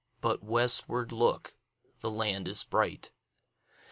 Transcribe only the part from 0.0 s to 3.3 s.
But westward, look, the land is bright!